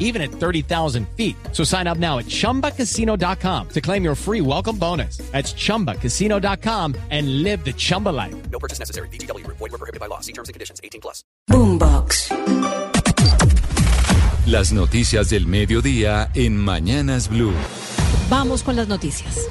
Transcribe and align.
even 0.00 0.20
at 0.20 0.32
30,000 0.32 1.06
feet. 1.16 1.36
So 1.52 1.62
sign 1.62 1.86
up 1.86 1.98
now 1.98 2.18
at 2.18 2.26
chumbacasino.com 2.26 3.68
to 3.68 3.80
claim 3.80 4.02
your 4.02 4.16
free 4.16 4.40
welcome 4.40 4.76
bonus. 4.76 5.18
That's 5.30 5.52
chumbacasino.com 5.54 6.96
and 7.10 7.44
live 7.44 7.64
the 7.64 7.72
Chumba 7.72 8.08
life. 8.08 8.34
No 8.50 8.58
purchase 8.58 8.80
necessary. 8.80 9.08
BGW. 9.10 9.46
Void 9.46 9.60
were 9.60 9.78
prohibited 9.78 10.00
by 10.00 10.06
law. 10.06 10.18
See 10.18 10.32
terms 10.32 10.48
and 10.48 10.54
conditions. 10.54 10.80
18 10.82 11.00
plus. 11.00 11.22
Boombox. 11.48 12.32
Las 14.46 14.72
noticias 14.72 15.30
del 15.30 15.46
mediodía 15.46 16.28
en 16.34 16.56
Mañanas 16.56 17.28
Blue. 17.28 17.54
Vamos 18.28 18.64
con 18.64 18.74
las 18.74 18.88
noticias. 18.88 19.48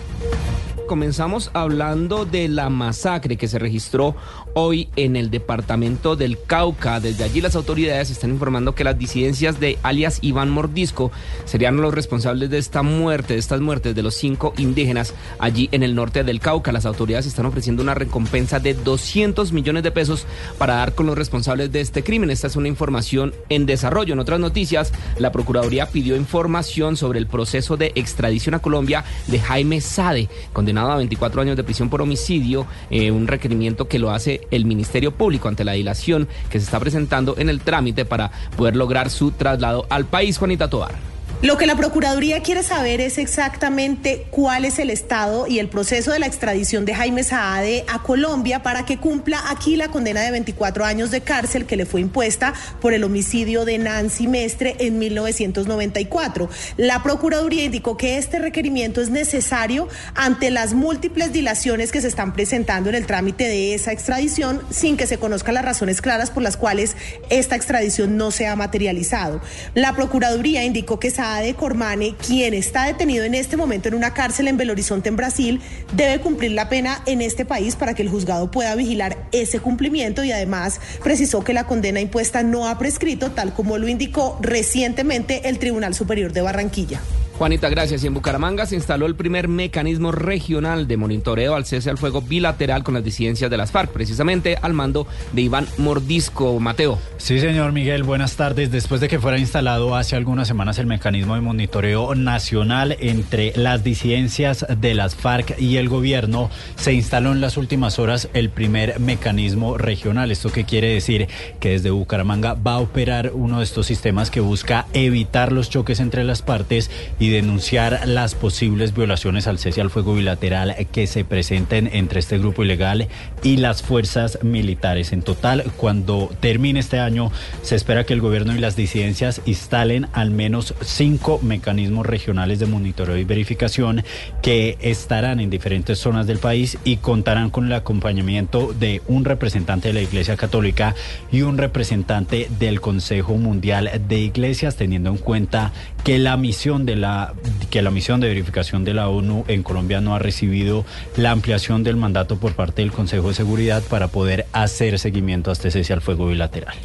Comenzamos 0.90 1.52
hablando 1.54 2.26
de 2.26 2.48
la 2.48 2.72
masacre 2.72 3.38
que 3.38 3.48
se 3.48 3.60
registró 3.60 4.16
hoy 4.56 4.90
en 4.96 5.16
el 5.16 5.30
departamento 5.30 6.16
del 6.16 6.42
Cauca. 6.42 7.00
Desde 7.00 7.24
allí 7.24 7.42
las 7.42 7.56
autoridades 7.56 8.10
están 8.10 8.32
informando 8.32 8.74
que 8.74 8.84
las 8.84 8.98
disidencias 8.98 9.60
de 9.60 9.78
alias 9.84 10.18
Iván 10.24 10.50
Mordisco 10.50 11.12
serían 11.46 11.78
los 11.78 11.94
responsables 11.94 12.50
de 12.50 12.58
esta 12.58 12.82
muerte, 12.82 13.34
de 13.34 13.40
estas 13.40 13.62
muertes 13.62 13.94
de 13.94 14.02
los 14.02 14.16
cinco 14.16 14.56
indígenas 14.58 15.14
allí 15.38 15.70
en 15.72 15.84
el 15.84 15.94
norte 15.94 16.24
del 16.24 16.40
Cauca. 16.40 16.72
Las 16.72 16.88
autoridades 16.88 17.28
están 17.28 17.46
ofreciendo 17.46 17.84
una 17.84 17.94
recompensa 17.94 18.60
de 18.60 18.74
200 18.74 19.54
millones 19.54 19.84
de 19.84 19.92
pesos 19.92 20.26
para 20.58 20.74
dar 20.74 20.96
con 20.96 21.06
los 21.06 21.20
responsables 21.20 21.72
de 21.72 21.82
este 21.82 22.04
crimen. 22.04 22.32
Esta 22.32 22.48
es 22.48 22.56
una 22.56 22.68
información 22.68 23.36
en 23.50 23.68
desarrollo. 23.68 24.14
En 24.14 24.20
otras 24.20 24.40
noticias, 24.40 24.92
la 25.20 25.32
Procuraduría 25.32 25.86
pidió 25.86 26.16
información 26.16 26.98
sobre 26.98 27.20
el 27.20 27.28
proceso 27.28 27.78
de 27.78 27.92
extradición 27.94 28.56
a 28.56 28.60
Colombia 28.60 29.06
de 29.28 29.40
Jaime 29.40 29.82
Sade, 29.82 30.30
condenado 30.52 30.79
a 30.88 30.98
24 30.98 31.42
años 31.42 31.58
de 31.58 31.64
prisión 31.64 31.90
por 31.90 32.02
homicidio, 32.02 32.66
eh, 32.90 33.12
un 33.12 33.28
requerimiento 33.28 33.88
que 33.88 34.00
lo 34.00 34.12
hace 34.12 34.42
el 34.52 34.66
Ministerio 34.66 35.12
Público 35.12 35.48
ante 35.48 35.64
la 35.64 35.74
dilación 35.74 36.28
que 36.50 36.60
se 36.60 36.66
está 36.66 36.80
presentando 36.80 37.36
en 37.38 37.50
el 37.50 37.62
trámite 37.62 38.06
para 38.06 38.32
poder 38.56 38.76
lograr 38.76 39.10
su 39.10 39.32
traslado 39.32 39.86
al 39.90 40.06
país. 40.06 40.38
Juanita 40.38 40.70
Tobar. 40.70 41.19
Lo 41.42 41.58
que 41.58 41.66
la 41.66 41.78
Procuraduría 41.78 42.42
quiere 42.42 42.64
saber 42.64 43.00
es 43.00 43.18
exactamente 43.18 44.26
cuál 44.30 44.66
es 44.66 44.78
el 44.78 44.90
estado 44.90 45.48
y 45.48 45.60
el 45.60 45.70
proceso 45.70 46.12
de 46.12 46.20
la 46.20 46.26
extradición 46.26 46.84
de 46.84 46.94
Jaime 46.94 47.24
Saade 47.24 47.86
a 47.88 48.04
Colombia 48.04 48.62
para 48.62 48.84
que 48.84 48.98
cumpla 48.98 49.42
aquí 49.50 49.78
la 49.78 49.88
condena 49.88 50.20
de 50.20 50.32
24 50.32 50.84
años 50.84 51.12
de 51.12 51.22
cárcel 51.22 51.66
que 51.66 51.78
le 51.78 51.86
fue 51.86 52.02
impuesta 52.02 52.54
por 52.82 52.94
el 52.94 53.06
homicidio 53.06 53.64
de 53.64 53.78
Nancy 53.78 54.28
Mestre 54.28 54.76
en 54.80 55.00
1994. 55.00 56.50
La 56.76 57.04
Procuraduría 57.04 57.64
indicó 57.64 57.96
que 57.96 58.18
este 58.18 58.40
requerimiento 58.40 59.00
es 59.00 59.10
necesario 59.10 59.88
ante 60.16 60.52
las 60.52 60.74
múltiples 60.74 61.32
dilaciones 61.32 61.94
que 61.94 62.02
se 62.02 62.10
están 62.10 62.34
presentando 62.34 62.90
en 62.90 62.96
el 62.96 63.06
trámite 63.06 63.46
de 63.46 63.76
esa 63.76 63.94
extradición 63.94 64.62
sin 64.72 64.98
que 64.98 65.08
se 65.08 65.20
conozcan 65.20 65.54
las 65.54 65.64
razones 65.64 66.02
claras 66.02 66.32
por 66.32 66.44
las 66.44 66.58
cuales 66.58 66.98
esta 67.30 67.56
extradición 67.56 68.18
no 68.18 68.32
se 68.32 68.46
ha 68.46 68.58
materializado. 68.58 69.40
La 69.74 69.96
Procuraduría 69.96 70.66
indicó 70.66 71.00
que 71.00 71.12
Saade 71.12 71.29
Cormane, 71.56 72.16
quien 72.16 72.54
está 72.54 72.86
detenido 72.86 73.24
en 73.24 73.36
este 73.36 73.56
momento 73.56 73.88
en 73.88 73.94
una 73.94 74.14
cárcel 74.14 74.48
en 74.48 74.58
Belo 74.58 74.74
Horizonte, 74.74 75.10
en 75.10 75.16
Brasil, 75.16 75.62
debe 75.94 76.22
cumplir 76.22 76.52
la 76.52 76.70
pena 76.70 77.02
en 77.06 77.22
este 77.22 77.46
país 77.46 77.76
para 77.76 77.94
que 77.94 78.02
el 78.02 78.10
juzgado 78.10 78.50
pueda 78.50 78.76
vigilar 78.76 79.28
ese 79.32 79.60
cumplimiento 79.60 80.24
y 80.24 80.32
además 80.32 80.82
precisó 81.04 81.44
que 81.44 81.54
la 81.54 81.66
condena 81.66 82.02
impuesta 82.02 82.42
no 82.42 82.68
ha 82.68 82.78
prescrito, 82.80 83.32
tal 83.32 83.54
como 83.54 83.78
lo 83.78 83.88
indicó 83.88 84.40
recientemente 84.42 85.48
el 85.50 85.60
Tribunal 85.60 85.94
Superior 85.94 86.34
de 86.34 86.42
Barranquilla. 86.42 87.00
Juanita, 87.40 87.70
gracias. 87.70 88.04
Y 88.04 88.08
en 88.08 88.14
Bucaramanga 88.14 88.66
se 88.66 88.76
instaló 88.76 89.06
el 89.06 89.16
primer 89.16 89.48
mecanismo 89.48 90.12
regional 90.12 90.90
de 90.90 90.98
monitoreo 90.98 91.56
al 91.56 91.66
cese 91.66 91.90
al 91.90 91.98
fuego 91.98 92.22
bilateral 92.22 92.84
con 92.84 92.96
las 92.96 93.04
disidencias 93.06 93.50
de 93.50 93.56
las 93.56 93.72
FARC, 93.72 93.92
precisamente 93.92 94.58
al 94.62 94.74
mando 94.74 95.08
de 95.32 95.44
Iván 95.44 95.66
Mordisco. 95.78 96.60
Mateo. 96.60 97.00
Sí, 97.16 97.40
señor 97.40 97.72
Miguel, 97.72 98.04
buenas 98.04 98.36
tardes. 98.36 98.72
Después 98.72 99.00
de 99.00 99.08
que 99.08 99.20
fuera 99.20 99.38
instalado 99.38 99.96
hace 99.96 100.18
algunas 100.18 100.50
semanas 100.50 100.80
el 100.80 100.88
mecanismo 100.88 101.36
de 101.36 101.40
monitoreo 101.40 102.14
nacional 102.14 102.98
entre 103.00 103.54
las 103.56 103.86
disidencias 103.86 104.66
de 104.78 104.94
las 104.94 105.16
FARC 105.16 105.58
y 105.62 105.78
el 105.78 105.88
gobierno, 105.88 106.50
se 106.76 106.92
instaló 106.92 107.32
en 107.32 107.40
las 107.40 107.56
últimas 107.56 108.00
horas 108.00 108.28
el 108.34 108.50
primer 108.50 109.00
mecanismo 109.00 109.78
regional. 109.78 110.32
¿Esto 110.32 110.52
qué 110.52 110.66
quiere 110.66 110.94
decir? 110.94 111.30
Que 111.62 111.70
desde 111.70 111.90
Bucaramanga 111.90 112.56
va 112.56 112.74
a 112.74 112.80
operar 112.80 113.32
uno 113.34 113.60
de 113.60 113.64
estos 113.64 113.86
sistemas 113.86 114.30
que 114.30 114.42
busca 114.42 114.88
evitar 114.92 115.54
los 115.54 115.70
choques 115.70 116.02
entre 116.02 116.26
las 116.26 116.42
partes 116.42 116.92
y 117.18 117.29
denunciar 117.30 118.08
las 118.08 118.36
posibles 118.36 118.94
violaciones 118.94 119.48
al 119.48 119.60
cese 119.60 119.82
al 119.82 119.90
fuego 119.90 120.16
bilateral 120.16 120.76
que 120.92 121.08
se 121.08 121.26
presenten 121.26 121.90
entre 121.92 122.20
este 122.20 122.38
grupo 122.38 122.64
ilegal 122.64 123.08
y 123.44 123.58
las 123.58 123.82
fuerzas 123.82 124.40
militares. 124.44 125.14
En 125.14 125.22
total, 125.22 125.64
cuando 125.78 126.30
termine 126.40 126.80
este 126.80 127.00
año, 127.00 127.32
se 127.62 127.76
espera 127.76 128.04
que 128.04 128.14
el 128.14 128.22
gobierno 128.22 128.56
y 128.56 128.60
las 128.60 128.76
disidencias 128.76 129.42
instalen 129.46 130.08
al 130.14 130.32
menos 130.32 130.74
cinco 130.82 131.40
mecanismos 131.42 132.06
regionales 132.06 132.60
de 132.60 132.66
monitoreo 132.66 133.18
y 133.18 133.24
verificación 133.24 134.04
que 134.42 134.78
estarán 134.82 135.40
en 135.40 135.50
diferentes 135.50 136.00
zonas 136.00 136.28
del 136.28 136.40
país 136.40 136.78
y 136.84 136.98
contarán 136.98 137.50
con 137.50 137.66
el 137.66 137.74
acompañamiento 137.74 138.74
de 138.74 139.02
un 139.08 139.26
representante 139.26 139.90
de 139.90 139.94
la 139.94 140.02
Iglesia 140.02 140.38
Católica 140.38 140.96
y 141.32 141.42
un 141.42 141.58
representante 141.58 142.50
del 142.60 142.82
Consejo 142.82 143.36
Mundial 143.36 143.90
de 144.08 144.20
Iglesias, 144.20 144.76
teniendo 144.76 145.10
en 145.10 145.18
cuenta 145.18 145.72
que 146.04 146.18
la 146.18 146.38
misión 146.38 146.86
de 146.86 146.96
la 146.96 147.34
que 147.70 147.82
la 147.82 147.92
misión 147.92 148.20
de 148.20 148.28
verificación 148.28 148.84
de 148.84 148.94
la 148.96 149.10
ONU 149.10 149.46
en 149.48 149.62
Colombia 149.62 150.02
no 150.02 150.16
ha 150.16 150.20
recibido 150.20 150.86
la 151.16 151.32
ampliación 151.32 151.84
del 151.84 151.98
mandato 151.98 152.38
por 152.38 152.54
parte 152.54 152.82
del 152.82 152.92
Consejo 152.92 153.28
de 153.28 153.36
Seguridad 153.36 153.84
para 153.84 154.08
poder 154.08 154.48
hacer 154.54 154.98
seguimiento 154.98 155.52
a 155.52 155.54
este 155.54 155.70
cese 155.70 155.94
al 155.94 156.02
fuego 156.02 156.28
bilateral. 156.28 156.76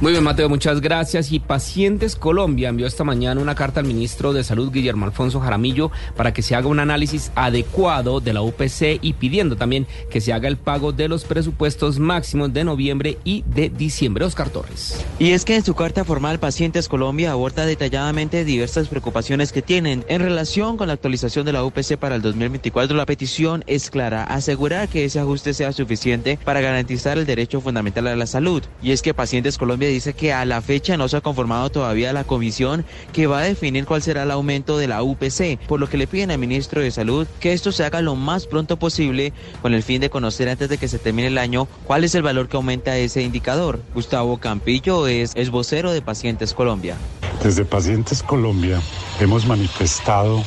Muy 0.00 0.12
bien, 0.12 0.24
Mateo, 0.24 0.48
muchas 0.48 0.80
gracias. 0.80 1.30
Y 1.30 1.40
Pacientes 1.40 2.16
Colombia 2.16 2.70
envió 2.70 2.86
esta 2.86 3.04
mañana 3.04 3.40
una 3.40 3.54
carta 3.54 3.80
al 3.80 3.86
ministro 3.86 4.32
de 4.32 4.42
Salud, 4.44 4.72
Guillermo 4.72 5.04
Alfonso 5.04 5.40
Jaramillo, 5.40 5.90
para 6.16 6.32
que 6.32 6.40
se 6.40 6.54
haga 6.54 6.68
un 6.68 6.80
análisis 6.80 7.32
adecuado 7.34 8.20
de 8.20 8.32
la 8.32 8.40
UPC 8.40 8.98
y 9.02 9.12
pidiendo 9.12 9.56
también 9.56 9.86
que 10.10 10.22
se 10.22 10.32
haga 10.32 10.48
el 10.48 10.56
pago 10.56 10.92
de 10.92 11.08
los 11.08 11.24
presupuestos 11.24 11.98
máximos 11.98 12.52
de 12.54 12.64
noviembre 12.64 13.18
y 13.24 13.44
de 13.46 13.68
diciembre. 13.68 14.24
Oscar 14.24 14.48
Torres. 14.48 15.04
Y 15.18 15.32
es 15.32 15.44
que 15.44 15.56
en 15.56 15.64
su 15.64 15.74
carta 15.74 16.04
formal, 16.04 16.38
Pacientes 16.38 16.88
Colombia 16.88 17.32
aborda 17.32 17.66
detalladamente 17.66 18.44
diversas 18.60 18.88
preocupaciones 18.88 19.52
que 19.52 19.62
tienen 19.62 20.04
en 20.06 20.20
relación 20.20 20.76
con 20.76 20.88
la 20.88 20.92
actualización 20.92 21.46
de 21.46 21.54
la 21.54 21.64
UPC 21.64 21.96
para 21.96 22.14
el 22.14 22.20
2024, 22.20 22.94
la 22.94 23.06
petición 23.06 23.64
es 23.66 23.88
clara, 23.88 24.22
asegurar 24.24 24.86
que 24.86 25.06
ese 25.06 25.18
ajuste 25.18 25.54
sea 25.54 25.72
suficiente 25.72 26.38
para 26.44 26.60
garantizar 26.60 27.16
el 27.16 27.24
derecho 27.24 27.62
fundamental 27.62 28.06
a 28.08 28.16
la 28.16 28.26
salud. 28.26 28.62
Y 28.82 28.90
es 28.90 29.00
que 29.00 29.14
Pacientes 29.14 29.56
Colombia 29.56 29.88
dice 29.88 30.12
que 30.12 30.34
a 30.34 30.44
la 30.44 30.60
fecha 30.60 30.98
no 30.98 31.08
se 31.08 31.16
ha 31.16 31.22
conformado 31.22 31.70
todavía 31.70 32.12
la 32.12 32.24
comisión 32.24 32.84
que 33.14 33.26
va 33.26 33.38
a 33.38 33.44
definir 33.44 33.86
cuál 33.86 34.02
será 34.02 34.24
el 34.24 34.30
aumento 34.30 34.76
de 34.76 34.88
la 34.88 35.02
UPC, 35.02 35.58
por 35.66 35.80
lo 35.80 35.88
que 35.88 35.96
le 35.96 36.06
piden 36.06 36.30
al 36.30 36.38
ministro 36.38 36.82
de 36.82 36.90
Salud 36.90 37.26
que 37.40 37.54
esto 37.54 37.72
se 37.72 37.84
haga 37.84 38.02
lo 38.02 38.14
más 38.14 38.46
pronto 38.46 38.78
posible 38.78 39.32
con 39.62 39.72
el 39.72 39.82
fin 39.82 40.02
de 40.02 40.10
conocer 40.10 40.50
antes 40.50 40.68
de 40.68 40.76
que 40.76 40.88
se 40.88 40.98
termine 40.98 41.28
el 41.28 41.38
año 41.38 41.66
cuál 41.84 42.04
es 42.04 42.14
el 42.14 42.20
valor 42.20 42.50
que 42.50 42.58
aumenta 42.58 42.98
ese 42.98 43.22
indicador. 43.22 43.80
Gustavo 43.94 44.36
Campillo 44.36 45.06
es, 45.06 45.32
es 45.34 45.48
vocero 45.48 45.92
de 45.92 46.02
Pacientes 46.02 46.52
Colombia. 46.52 46.98
Desde 47.42 47.64
Pacientes 47.64 48.22
Colombia 48.22 48.80
hemos 49.18 49.46
manifestado 49.46 50.44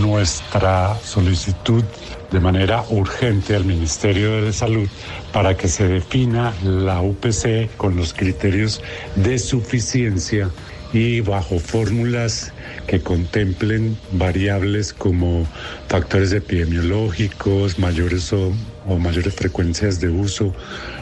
nuestra 0.00 0.98
solicitud 1.04 1.84
de 2.30 2.40
manera 2.40 2.84
urgente 2.88 3.54
al 3.54 3.66
Ministerio 3.66 4.42
de 4.42 4.52
Salud 4.54 4.88
para 5.32 5.56
que 5.58 5.68
se 5.68 5.86
defina 5.86 6.54
la 6.64 7.02
UPC 7.02 7.76
con 7.76 7.96
los 7.96 8.14
criterios 8.14 8.80
de 9.14 9.38
suficiencia 9.38 10.48
y 10.92 11.20
bajo 11.20 11.58
fórmulas 11.58 12.52
que 12.86 13.00
contemplen 13.00 13.98
variables 14.12 14.92
como 14.92 15.46
factores 15.88 16.32
epidemiológicos, 16.32 17.78
mayores 17.78 18.32
o, 18.32 18.52
o 18.86 18.98
mayores 18.98 19.34
frecuencias 19.34 20.00
de 20.00 20.08
uso 20.08 20.54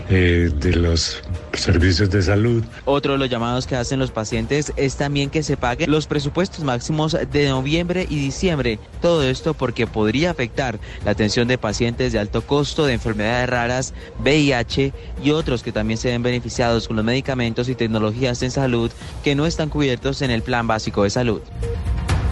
eh, 0.09 0.50
de 0.53 0.73
los 0.73 1.23
servicios 1.55 2.11
de 2.11 2.23
salud. 2.23 2.64
Otro 2.85 3.12
de 3.12 3.19
los 3.19 3.29
llamados 3.29 3.67
que 3.67 3.76
hacen 3.76 3.99
los 3.99 4.11
pacientes 4.11 4.73
es 4.76 4.97
también 4.97 5.31
que 5.31 5.43
se 5.43 5.56
paguen 5.56 5.91
los 5.91 6.06
presupuestos 6.06 6.64
máximos 6.64 7.17
de 7.31 7.49
noviembre 7.49 8.06
y 8.08 8.17
diciembre. 8.17 8.79
Todo 9.00 9.23
esto 9.23 9.55
porque 9.55 9.87
podría 9.87 10.31
afectar 10.31 10.79
la 11.05 11.12
atención 11.12 11.49
de 11.49 11.58
pacientes 11.58 12.12
de 12.12 12.19
alto 12.19 12.43
costo, 12.43 12.87
de 12.87 12.94
enfermedades 12.94 13.49
raras, 13.49 13.94
VIH 14.23 14.93
y 15.23 15.31
otros 15.31 15.62
que 15.62 15.73
también 15.73 15.99
se 15.99 16.08
ven 16.08 16.23
beneficiados 16.23 16.87
con 16.87 16.97
los 16.97 17.05
medicamentos 17.05 17.69
y 17.69 17.75
tecnologías 17.75 18.43
en 18.43 18.50
salud 18.50 18.91
que 19.23 19.35
no 19.35 19.47
están 19.47 19.69
cubiertos 19.69 20.23
en 20.23 20.31
el 20.31 20.43
plan 20.43 20.67
básico 20.67 21.05
de 21.05 21.11
salud. 21.11 21.41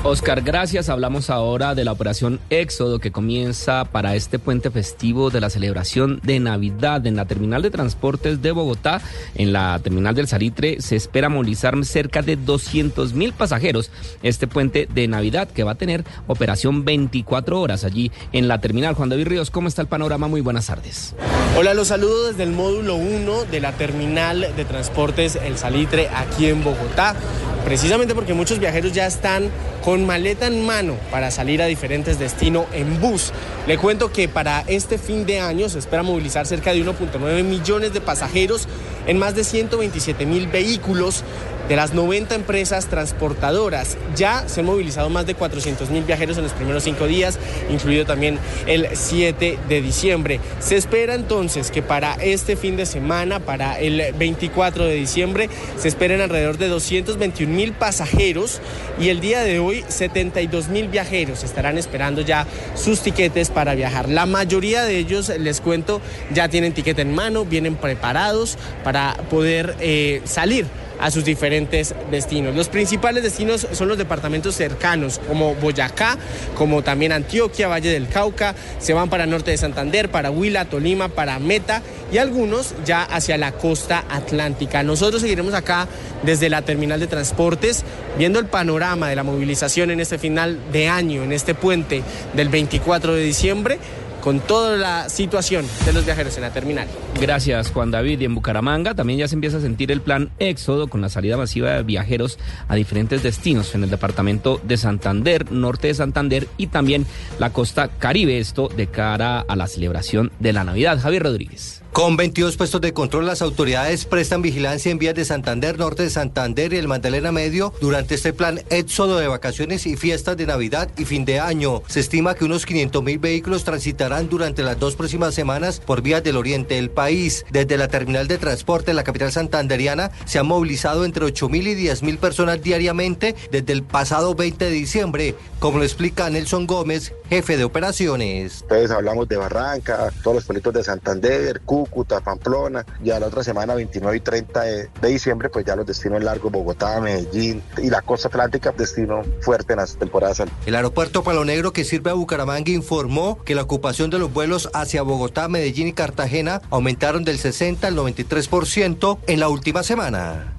Oscar, 0.04 0.42
gracias. 0.42 0.88
Hablamos 0.88 1.28
ahora 1.28 1.74
de 1.74 1.84
la 1.84 1.90
operación 1.90 2.38
Éxodo 2.50 3.00
que 3.00 3.10
comienza 3.10 3.84
para 3.84 4.14
este 4.14 4.38
puente 4.38 4.70
festivo 4.70 5.30
de 5.30 5.40
la 5.40 5.50
celebración 5.50 6.20
de 6.22 6.38
Navidad 6.38 7.04
en 7.06 7.16
la 7.16 7.24
terminal 7.24 7.62
de 7.62 7.70
transportes 7.70 8.40
de 8.40 8.52
Bogotá. 8.52 9.02
En 9.34 9.52
la 9.52 9.78
terminal 9.82 10.14
del 10.14 10.28
Salitre 10.28 10.80
se 10.80 10.94
espera 10.94 11.28
movilizar 11.28 11.74
cerca 11.84 12.22
de 12.22 12.36
200 12.36 13.12
mil 13.14 13.32
pasajeros 13.32 13.90
este 14.22 14.46
puente 14.46 14.88
de 14.92 15.08
Navidad 15.08 15.48
que 15.48 15.64
va 15.64 15.72
a 15.72 15.74
tener 15.74 16.04
operación 16.28 16.84
24 16.84 17.60
horas 17.60 17.84
allí 17.84 18.12
en 18.32 18.46
la 18.46 18.60
terminal. 18.60 18.94
Juan 18.94 19.08
David 19.08 19.26
Ríos, 19.26 19.50
¿cómo 19.50 19.66
está 19.66 19.82
el 19.82 19.88
panorama? 19.88 20.28
Muy 20.28 20.40
buenas 20.40 20.68
tardes. 20.68 21.14
Hola, 21.56 21.74
los 21.74 21.88
saludo 21.88 22.28
desde 22.28 22.44
el 22.44 22.52
módulo 22.52 22.94
1 22.94 23.46
de 23.46 23.60
la 23.60 23.72
terminal 23.72 24.46
de 24.56 24.64
transportes 24.64 25.36
El 25.36 25.58
Salitre 25.58 26.08
aquí 26.14 26.46
en 26.46 26.62
Bogotá, 26.62 27.16
precisamente 27.64 28.14
porque 28.14 28.32
muchos 28.32 28.60
viajeros 28.60 28.92
ya 28.92 29.06
están 29.06 29.50
con 29.88 30.04
maleta 30.04 30.46
en 30.46 30.66
mano 30.66 30.98
para 31.10 31.30
salir 31.30 31.62
a 31.62 31.64
diferentes 31.64 32.18
destinos 32.18 32.66
en 32.74 33.00
bus. 33.00 33.32
Le 33.66 33.78
cuento 33.78 34.12
que 34.12 34.28
para 34.28 34.62
este 34.66 34.98
fin 34.98 35.24
de 35.24 35.40
año 35.40 35.70
se 35.70 35.78
espera 35.78 36.02
movilizar 36.02 36.44
cerca 36.46 36.74
de 36.74 36.84
1.9 36.84 37.42
millones 37.42 37.94
de 37.94 38.02
pasajeros 38.02 38.68
en 39.06 39.18
más 39.18 39.34
de 39.34 39.44
127 39.44 40.26
mil 40.26 40.46
vehículos 40.48 41.24
de 41.68 41.76
las 41.76 41.94
90 41.94 42.34
empresas 42.34 42.86
transportadoras. 42.86 43.96
Ya 44.16 44.48
se 44.48 44.60
han 44.60 44.66
movilizado 44.66 45.10
más 45.10 45.26
de 45.26 45.34
400 45.34 45.90
mil 45.90 46.04
viajeros 46.04 46.36
en 46.38 46.44
los 46.44 46.52
primeros 46.52 46.84
cinco 46.84 47.06
días, 47.06 47.38
incluido 47.70 48.06
también 48.06 48.38
el 48.66 48.88
7 48.92 49.58
de 49.68 49.82
diciembre. 49.82 50.40
Se 50.60 50.76
espera 50.76 51.14
entonces 51.14 51.70
que 51.70 51.82
para 51.82 52.14
este 52.14 52.56
fin 52.56 52.76
de 52.76 52.86
semana, 52.86 53.40
para 53.40 53.78
el 53.78 54.14
24 54.18 54.84
de 54.84 54.94
diciembre, 54.94 55.48
se 55.76 55.88
esperen 55.88 56.20
alrededor 56.20 56.58
de 56.58 56.68
221 56.68 57.52
mil 57.52 57.72
pasajeros 57.72 58.60
y 58.98 59.08
el 59.10 59.20
día 59.20 59.42
de 59.42 59.58
hoy 59.58 59.84
72 59.88 60.68
mil 60.68 60.88
viajeros 60.88 61.44
estarán 61.44 61.78
esperando 61.78 62.22
ya 62.22 62.46
sus 62.74 63.00
tiquetes 63.00 63.50
para 63.50 63.74
viajar. 63.74 64.08
La 64.08 64.26
mayoría 64.26 64.84
de 64.84 64.98
ellos, 64.98 65.28
les 65.28 65.60
cuento, 65.60 66.00
ya 66.32 66.48
tienen 66.48 66.72
tiquete 66.72 67.02
en 67.02 67.14
mano, 67.14 67.44
vienen 67.44 67.76
preparados 67.76 68.56
para 68.84 69.14
poder 69.30 69.76
eh, 69.80 70.22
salir 70.24 70.66
a 71.00 71.10
sus 71.10 71.24
diferentes 71.24 71.94
destinos. 72.10 72.54
Los 72.54 72.68
principales 72.68 73.22
destinos 73.22 73.66
son 73.72 73.88
los 73.88 73.98
departamentos 73.98 74.54
cercanos, 74.54 75.20
como 75.26 75.54
Boyacá, 75.54 76.18
como 76.56 76.82
también 76.82 77.12
Antioquia, 77.12 77.68
Valle 77.68 77.90
del 77.90 78.08
Cauca, 78.08 78.54
se 78.78 78.92
van 78.92 79.10
para 79.10 79.26
norte 79.26 79.50
de 79.50 79.56
Santander, 79.56 80.10
para 80.10 80.30
Huila, 80.30 80.64
Tolima, 80.66 81.08
para 81.08 81.38
Meta 81.38 81.82
y 82.12 82.18
algunos 82.18 82.74
ya 82.84 83.02
hacia 83.02 83.36
la 83.38 83.52
costa 83.52 84.04
atlántica. 84.10 84.82
Nosotros 84.82 85.22
seguiremos 85.22 85.54
acá 85.54 85.88
desde 86.22 86.48
la 86.48 86.62
terminal 86.62 87.00
de 87.00 87.06
transportes, 87.06 87.84
viendo 88.16 88.38
el 88.38 88.46
panorama 88.46 89.08
de 89.08 89.16
la 89.16 89.22
movilización 89.22 89.90
en 89.90 90.00
este 90.00 90.18
final 90.18 90.58
de 90.72 90.88
año, 90.88 91.22
en 91.22 91.32
este 91.32 91.54
puente 91.54 92.02
del 92.34 92.48
24 92.48 93.14
de 93.14 93.22
diciembre 93.22 93.78
con 94.20 94.40
toda 94.40 94.76
la 94.76 95.08
situación 95.08 95.66
de 95.84 95.92
los 95.92 96.04
viajeros 96.04 96.36
en 96.36 96.42
la 96.42 96.50
terminal. 96.50 96.88
Gracias, 97.20 97.70
Juan 97.70 97.90
David. 97.90 98.20
Y 98.20 98.24
en 98.24 98.34
Bucaramanga 98.34 98.94
también 98.94 99.18
ya 99.18 99.28
se 99.28 99.34
empieza 99.34 99.58
a 99.58 99.60
sentir 99.60 99.90
el 99.90 100.00
plan 100.00 100.30
éxodo 100.38 100.88
con 100.88 101.00
la 101.00 101.08
salida 101.08 101.36
masiva 101.36 101.72
de 101.72 101.82
viajeros 101.82 102.38
a 102.68 102.74
diferentes 102.74 103.22
destinos 103.22 103.74
en 103.74 103.84
el 103.84 103.90
departamento 103.90 104.60
de 104.62 104.76
Santander, 104.76 105.50
norte 105.50 105.88
de 105.88 105.94
Santander 105.94 106.48
y 106.56 106.68
también 106.68 107.06
la 107.38 107.52
costa 107.52 107.88
caribe, 107.88 108.38
esto 108.38 108.68
de 108.68 108.86
cara 108.86 109.40
a 109.40 109.56
la 109.56 109.66
celebración 109.66 110.32
de 110.38 110.52
la 110.52 110.64
Navidad. 110.64 111.00
Javier 111.00 111.22
Rodríguez. 111.22 111.82
Con 111.92 112.16
22 112.16 112.56
puestos 112.56 112.80
de 112.80 112.92
control, 112.92 113.26
las 113.26 113.42
autoridades 113.42 114.04
prestan 114.04 114.40
vigilancia 114.40 114.92
en 114.92 114.98
vías 114.98 115.16
de 115.16 115.24
Santander, 115.24 115.78
norte 115.78 116.04
de 116.04 116.10
Santander 116.10 116.72
y 116.72 116.76
el 116.76 116.86
Magdalena 116.86 117.32
Medio 117.32 117.72
durante 117.80 118.14
este 118.14 118.32
plan 118.32 118.60
éxodo 118.70 119.18
de 119.18 119.26
vacaciones 119.26 119.84
y 119.84 119.96
fiestas 119.96 120.36
de 120.36 120.46
Navidad 120.46 120.88
y 120.96 121.06
fin 121.06 121.24
de 121.24 121.40
año. 121.40 121.82
Se 121.88 121.98
estima 121.98 122.36
que 122.36 122.44
unos 122.44 122.66
500 122.66 123.02
mil 123.02 123.18
vehículos 123.18 123.64
transitarán 123.64 124.28
durante 124.28 124.62
las 124.62 124.78
dos 124.78 124.94
próximas 124.94 125.34
semanas 125.34 125.80
por 125.80 126.02
vías 126.02 126.22
del 126.22 126.36
oriente 126.36 126.76
del 126.76 126.90
país. 126.90 127.44
Desde 127.50 127.76
la 127.76 127.88
terminal 127.88 128.28
de 128.28 128.38
transporte 128.38 128.90
en 128.90 128.96
la 128.96 129.02
capital 129.04 129.32
santanderiana 129.32 130.12
se 130.24 130.38
han 130.38 130.46
movilizado 130.46 131.04
entre 131.04 131.24
8 131.24 131.48
mil 131.48 131.66
y 131.66 131.74
10 131.74 132.04
mil 132.04 132.18
personas 132.18 132.62
diariamente 132.62 133.34
desde 133.50 133.72
el 133.72 133.82
pasado 133.82 134.36
20 134.36 134.66
de 134.66 134.70
diciembre, 134.70 135.34
como 135.58 135.78
lo 135.78 135.84
explica 135.84 136.30
Nelson 136.30 136.68
Gómez, 136.68 137.12
jefe 137.28 137.56
de 137.56 137.64
operaciones. 137.64 138.62
Entonces 138.62 138.92
hablamos 138.92 139.28
de 139.28 139.36
Barranca, 139.36 140.12
todos 140.22 140.36
los 140.36 140.44
pueblitos 140.44 140.72
de 140.74 140.84
Santander, 140.84 141.60
Cúcuta, 141.78 142.20
Pamplona, 142.20 142.84
ya 143.02 143.20
la 143.20 143.26
otra 143.26 143.44
semana 143.44 143.74
29 143.74 144.16
y 144.16 144.20
30 144.20 144.60
de, 144.62 144.88
diciembre 145.02 145.48
pues 145.48 145.64
ya 145.64 145.76
los 145.76 145.86
destinos 145.86 146.22
largos 146.22 146.50
Bogotá, 146.50 147.00
Medellín 147.00 147.62
y 147.78 147.90
la 147.90 148.02
costa 148.02 148.28
atlántica 148.28 148.72
destino 148.72 149.22
fuerte 149.40 149.74
en 149.74 149.78
las 149.78 149.96
temporadas. 149.96 150.42
El 150.66 150.74
aeropuerto 150.74 151.22
Palo 151.22 151.44
Negro 151.44 151.72
que 151.72 151.84
sirve 151.84 152.10
a 152.10 152.14
Bucaramanga 152.14 152.70
informó 152.70 153.42
que 153.44 153.54
la 153.54 153.62
ocupación 153.62 154.10
de 154.10 154.18
los 154.18 154.32
vuelos 154.32 154.70
hacia 154.74 155.02
Bogotá, 155.02 155.48
Medellín 155.48 155.88
y 155.88 155.92
Cartagena 155.92 156.60
aumentaron 156.70 157.24
del 157.24 157.38
60 157.38 157.86
al 157.86 157.96
93% 157.96 159.18
en 159.26 159.40
la 159.40 159.48
última 159.48 159.82
semana. 159.82 160.57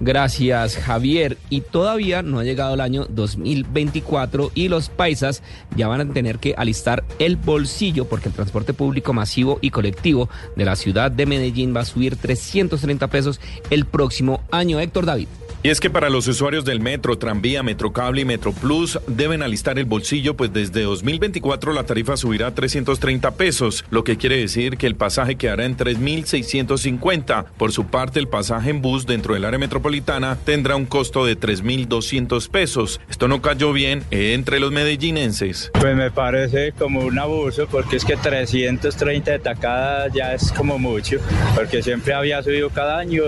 Gracias, 0.00 0.76
Javier. 0.76 1.38
Y 1.50 1.60
todavía 1.60 2.22
no 2.22 2.38
ha 2.38 2.44
llegado 2.44 2.74
el 2.74 2.80
año 2.80 3.06
2024 3.08 4.50
y 4.54 4.68
los 4.68 4.88
paisas 4.88 5.42
ya 5.76 5.88
van 5.88 6.00
a 6.00 6.12
tener 6.12 6.38
que 6.38 6.54
alistar 6.56 7.04
el 7.18 7.36
bolsillo 7.36 8.06
porque 8.06 8.28
el 8.28 8.34
transporte 8.34 8.74
público 8.74 9.12
masivo 9.12 9.58
y 9.60 9.70
colectivo 9.70 10.28
de 10.56 10.64
la 10.64 10.76
ciudad 10.76 11.10
de 11.10 11.26
Medellín 11.26 11.74
va 11.74 11.80
a 11.80 11.84
subir 11.84 12.16
330 12.16 13.06
pesos 13.08 13.40
el 13.70 13.86
próximo 13.86 14.42
año. 14.50 14.80
Héctor 14.80 15.06
David. 15.06 15.28
Y 15.64 15.68
es 15.68 15.78
que 15.78 15.90
para 15.90 16.10
los 16.10 16.26
usuarios 16.26 16.64
del 16.64 16.80
metro, 16.80 17.18
tranvía, 17.18 17.62
metrocable 17.62 18.22
y 18.22 18.24
metro 18.24 18.52
plus 18.52 18.98
deben 19.06 19.44
alistar 19.44 19.78
el 19.78 19.84
bolsillo, 19.84 20.36
pues 20.36 20.52
desde 20.52 20.82
2024 20.82 21.72
la 21.72 21.84
tarifa 21.84 22.16
subirá 22.16 22.48
a 22.48 22.54
330 22.54 23.30
pesos, 23.36 23.84
lo 23.90 24.02
que 24.02 24.16
quiere 24.16 24.38
decir 24.38 24.76
que 24.76 24.88
el 24.88 24.96
pasaje 24.96 25.36
quedará 25.36 25.64
en 25.64 25.76
3.650. 25.76 27.44
Por 27.56 27.70
su 27.70 27.86
parte, 27.86 28.18
el 28.18 28.26
pasaje 28.26 28.70
en 28.70 28.82
bus 28.82 29.06
dentro 29.06 29.34
del 29.34 29.44
área 29.44 29.60
metropolitana 29.60 30.36
tendrá 30.44 30.74
un 30.74 30.84
costo 30.84 31.24
de 31.24 31.38
3.200 31.38 32.50
pesos. 32.50 33.00
Esto 33.08 33.28
no 33.28 33.40
cayó 33.40 33.72
bien 33.72 34.02
entre 34.10 34.58
los 34.58 34.72
medellinenses. 34.72 35.70
Pues 35.74 35.94
me 35.94 36.10
parece 36.10 36.72
como 36.72 37.02
un 37.02 37.20
abuso, 37.20 37.68
porque 37.70 37.94
es 37.98 38.04
que 38.04 38.16
330 38.16 39.30
de 39.30 39.38
tacada 39.38 40.08
ya 40.08 40.34
es 40.34 40.50
como 40.50 40.80
mucho, 40.80 41.18
porque 41.54 41.84
siempre 41.84 42.14
había 42.14 42.42
subido 42.42 42.68
cada 42.70 42.98
año 42.98 43.22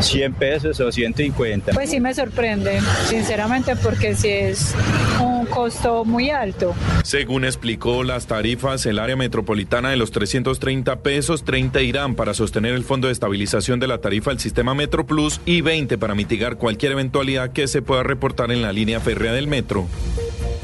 100 0.00 0.32
pesos 0.32 0.80
o 0.80 0.90
150. 0.90 1.65
Pues 1.74 1.90
sí 1.90 2.00
me 2.00 2.14
sorprende, 2.14 2.80
sinceramente, 3.06 3.76
porque 3.76 4.14
sí 4.14 4.28
es 4.28 4.74
un 5.20 5.46
costo 5.46 6.04
muy 6.04 6.30
alto. 6.30 6.74
Según 7.02 7.44
explicó 7.44 8.04
las 8.04 8.26
tarifas, 8.26 8.86
el 8.86 8.98
área 8.98 9.16
metropolitana 9.16 9.90
de 9.90 9.96
los 9.96 10.10
330 10.10 11.00
pesos, 11.00 11.44
30 11.44 11.82
irán 11.82 12.14
para 12.14 12.34
sostener 12.34 12.74
el 12.74 12.84
fondo 12.84 13.08
de 13.08 13.12
estabilización 13.12 13.80
de 13.80 13.88
la 13.88 13.98
tarifa 13.98 14.30
del 14.30 14.40
sistema 14.40 14.74
Metro 14.74 15.06
Plus 15.06 15.40
y 15.44 15.60
20 15.60 15.98
para 15.98 16.14
mitigar 16.14 16.56
cualquier 16.56 16.92
eventualidad 16.92 17.52
que 17.52 17.68
se 17.68 17.82
pueda 17.82 18.02
reportar 18.02 18.50
en 18.52 18.62
la 18.62 18.72
línea 18.72 19.00
férrea 19.00 19.32
del 19.32 19.46
metro. 19.46 19.86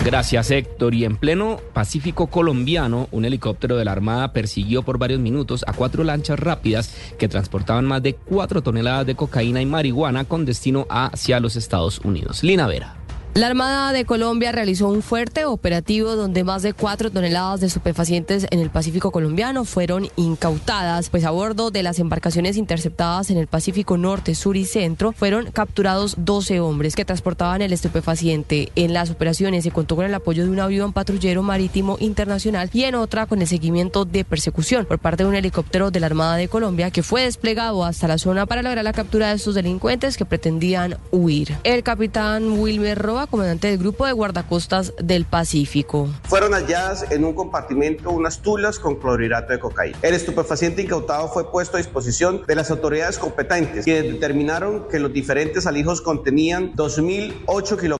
Gracias, 0.05 0.51
Héctor. 0.51 0.95
Y 0.95 1.05
en 1.05 1.17
pleno 1.17 1.61
Pacífico 1.73 2.27
colombiano, 2.27 3.09
un 3.13 3.25
helicóptero 3.25 3.77
de 3.77 3.85
la 3.85 3.93
Armada 3.93 4.33
persiguió 4.33 4.83
por 4.83 4.99
varios 4.99 5.21
minutos 5.21 5.65
a 5.69 5.73
cuatro 5.73 6.03
lanchas 6.03 6.41
rápidas 6.41 6.93
que 7.19 7.29
transportaban 7.29 7.85
más 7.85 8.03
de 8.03 8.15
cuatro 8.15 8.63
toneladas 8.63 9.07
de 9.07 9.15
cocaína 9.15 9.63
y 9.63 9.67
marihuana 9.67 10.25
con 10.25 10.45
destino 10.45 10.87
hacia 10.91 11.39
los 11.39 11.55
Estados 11.55 12.01
Unidos. 12.01 12.43
Lina 12.43 12.67
Vera. 12.67 13.02
La 13.35 13.47
Armada 13.47 13.95
de 13.95 14.05
Colombia 14.05 14.53
realizó 14.53 14.89
un 14.89 15.01
fuerte 15.01 15.47
operativo 15.47 16.17
donde 16.17 16.45
más 16.45 16.61
de 16.61 16.75
cuatro 16.75 17.11
toneladas 17.11 17.63
de 17.63 17.67
estupefacientes 17.69 18.47
en 18.51 18.59
el 18.59 18.69
Pacífico 18.69 19.11
colombiano 19.11 19.65
fueron 19.65 20.11
incautadas, 20.17 21.09
pues 21.09 21.25
a 21.25 21.31
bordo 21.31 21.71
de 21.71 21.83
las 21.83 21.99
embarcaciones 21.99 22.59
interceptadas 22.59 23.31
en 23.31 23.39
el 23.39 23.47
Pacífico 23.47 23.97
Norte, 23.97 24.35
Sur 24.35 24.59
y 24.59 24.67
Centro 24.67 25.13
fueron 25.13 25.51
capturados 25.51 26.17
12 26.19 26.61
hombres 26.61 26.95
que 26.95 27.07
transportaban 27.07 27.63
el 27.63 27.73
estupefaciente. 27.73 28.71
En 28.77 28.93
las 28.93 29.09
operaciones 29.09 29.65
se 29.65 29.71
contó 29.71 29.97
con 29.97 30.05
el 30.05 30.13
apoyo 30.13 30.45
de 30.45 30.51
un 30.51 30.61
avión 30.61 30.93
patrullero 30.93 31.43
marítimo 31.43 31.97
internacional 32.01 32.69
y 32.75 32.85
en 32.85 32.97
otra 32.97 33.25
con 33.25 33.41
el 33.41 33.49
seguimiento 33.49 34.05
de 34.05 34.27
persecución 34.27 34.85
por 34.85 34.99
parte 34.99 35.23
de 35.23 35.31
un 35.31 35.37
helicóptero 35.37 35.91
de 35.91 36.01
la 36.01 36.07
Armada 36.07 36.37
de 36.37 36.49
Colombia 36.49 36.91
que 36.91 37.03
fue 37.03 37.23
desplegado 37.23 37.83
hasta 37.83 38.09
la 38.09 38.19
zona 38.19 38.45
para 38.45 38.61
lograr 38.61 38.85
la 38.85 38.93
captura 38.93 39.31
de 39.31 39.37
estos 39.37 39.55
delincuentes 39.55 40.19
que 40.19 40.27
pretendían 40.27 40.99
huir. 41.11 41.57
El 41.65 41.83
capitán 41.83 42.59
Wilmer 42.59 42.99
Roa 42.99 43.22
comandante 43.27 43.69
del 43.69 43.79
grupo 43.79 44.07
de 44.07 44.13
guardacostas 44.13 44.95
del 45.03 45.25
Pacífico. 45.25 46.09
Fueron 46.25 46.53
halladas 46.53 47.11
en 47.11 47.25
un 47.25 47.35
compartimento 47.35 48.11
unas 48.11 48.41
tulas 48.41 48.79
con 48.79 48.97
clorhidrato 48.97 49.53
de 49.53 49.59
cocaína. 49.59 49.99
El 50.03 50.15
estupefaciente 50.15 50.83
incautado 50.83 51.29
fue 51.29 51.51
puesto 51.51 51.77
a 51.77 51.79
disposición 51.79 52.43
de 52.47 52.55
las 52.55 52.71
autoridades 52.71 53.19
competentes, 53.19 53.85
que 53.85 54.03
determinaron 54.03 54.89
que 54.89 54.99
los 54.99 55.13
diferentes 55.13 55.67
alijos 55.67 56.01
contenían 56.01 56.73
2.008 56.75 57.81
kilogramos 57.81 57.99